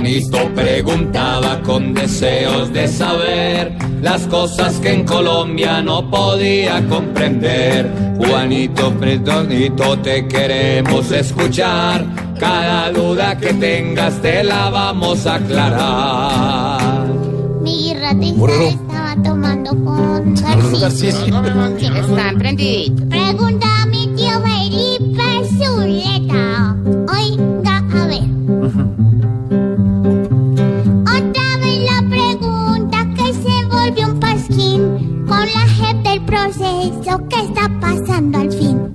[0.00, 8.14] Juanito preguntaba con deseos de saber las cosas que en Colombia no podía comprender.
[8.16, 12.06] Juanito Preguntito, te queremos escuchar.
[12.38, 17.06] Cada duda que tengas te la vamos a aclarar.
[17.60, 21.10] Mi ratita estaba tomando con García.
[21.10, 23.04] Están prendiditos.
[23.06, 23.79] Pregunta
[37.28, 38.94] Que está pasando al fin.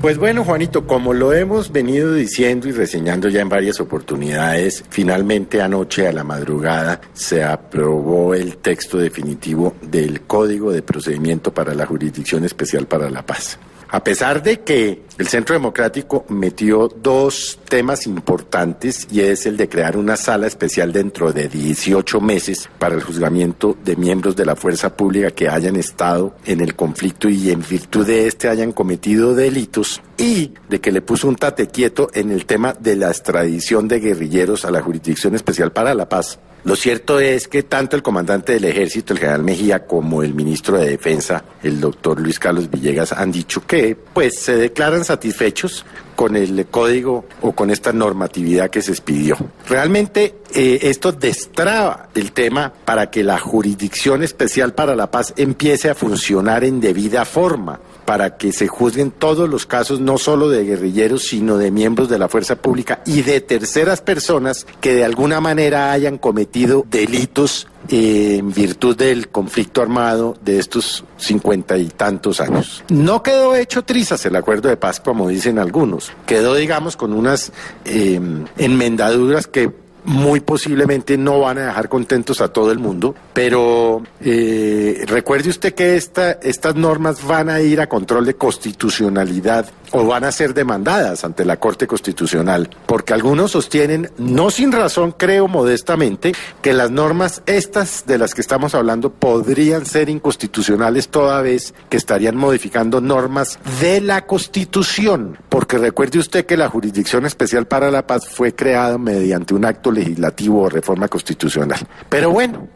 [0.00, 5.60] Pues bueno, Juanito, como lo hemos venido diciendo y reseñando ya en varias oportunidades, finalmente
[5.60, 11.86] anoche a la madrugada se aprobó el texto definitivo del Código de Procedimiento para la
[11.86, 13.58] Jurisdicción Especial para la Paz.
[13.94, 19.68] A pesar de que el Centro Democrático metió dos temas importantes y es el de
[19.68, 24.56] crear una sala especial dentro de 18 meses para el juzgamiento de miembros de la
[24.56, 29.36] fuerza pública que hayan estado en el conflicto y en virtud de este hayan cometido
[29.36, 33.86] delitos y de que le puso un tate quieto en el tema de la extradición
[33.86, 36.40] de guerrilleros a la Jurisdicción Especial para la Paz.
[36.64, 40.78] Lo cierto es que tanto el comandante del ejército, el general Mejía, como el ministro
[40.78, 45.84] de Defensa, el doctor Luis Carlos Villegas, han dicho que pues se declaran satisfechos
[46.16, 49.36] con el código o con esta normatividad que se expidió.
[49.68, 55.90] Realmente eh, esto destraba el tema para que la Jurisdicción Especial para la Paz empiece
[55.90, 60.64] a funcionar en debida forma para que se juzguen todos los casos, no solo de
[60.64, 65.40] guerrilleros, sino de miembros de la fuerza pública y de terceras personas que de alguna
[65.40, 72.40] manera hayan cometido delitos eh, en virtud del conflicto armado de estos cincuenta y tantos
[72.40, 72.82] años.
[72.88, 76.12] No quedó hecho trizas el acuerdo de paz, como dicen algunos.
[76.26, 77.52] Quedó, digamos, con unas
[77.84, 78.20] eh,
[78.56, 85.04] enmendaduras que muy posiblemente no van a dejar contentos a todo el mundo, pero eh,
[85.06, 90.24] recuerde usted que esta, estas normas van a ir a control de constitucionalidad o van
[90.24, 96.32] a ser demandadas ante la Corte Constitucional, porque algunos sostienen, no sin razón, creo modestamente,
[96.62, 101.96] que las normas estas de las que estamos hablando podrían ser inconstitucionales toda vez que
[101.96, 108.06] estarían modificando normas de la Constitución, porque recuerde usted que la Jurisdicción Especial para la
[108.06, 111.80] Paz fue creada mediante un acto legislativo o reforma constitucional.
[112.08, 112.68] Pero bueno,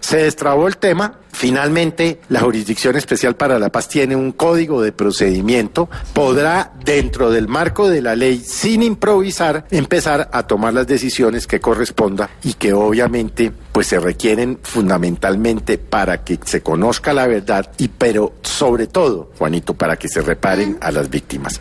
[0.00, 1.20] se destrabó el tema.
[1.32, 5.88] Finalmente, la Jurisdicción Especial para la Paz tiene un código de procedimiento.
[6.12, 11.60] Podrá, dentro del marco de la ley, sin improvisar, empezar a tomar las decisiones que
[11.60, 17.88] corresponda y que obviamente pues se requieren fundamentalmente para que se conozca la verdad y
[17.88, 21.60] pero sobre todo, Juanito, para que se reparen a las víctimas.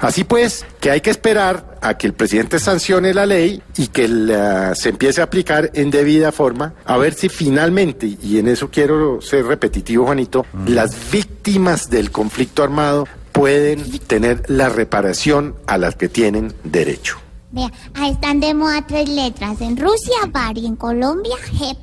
[0.00, 4.08] Así pues, que hay que esperar a que el presidente sancione la ley y que
[4.08, 8.70] la, se empiece a aplicar en debida forma, a ver si finalmente, y en eso
[8.70, 15.94] quiero ser repetitivo, Juanito, las víctimas del conflicto armado pueden tener la reparación a las
[15.94, 17.18] que tienen derecho.
[17.52, 19.60] Vea, ahí están de moda tres letras.
[19.60, 21.78] En Rusia, VAR y en Colombia, JEP.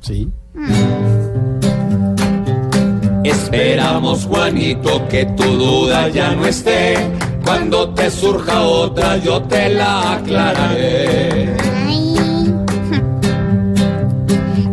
[0.00, 0.28] Sí.
[3.24, 6.96] Esperamos, Juanito, que tu duda ya no esté.
[7.48, 11.56] Cuando te surja otra, yo te la aclararé.
[11.86, 12.14] Ay.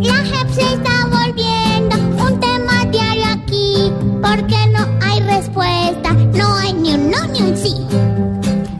[0.01, 3.93] La JEP se está volviendo un tema diario aquí.
[4.21, 7.75] Porque no hay respuesta, no hay ni un no ni un sí.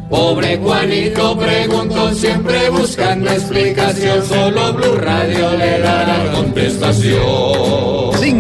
[0.10, 4.26] Pobre Juanito preguntó siempre buscando explicación.
[4.26, 7.65] Solo Blue Radio le dará contestación.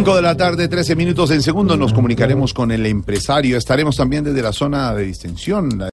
[0.06, 3.57] 5 de la tarde, 13 minutos en segundo, nos comunicaremos con el empresario.
[3.57, 5.90] Estaremos también desde la zona de distensión.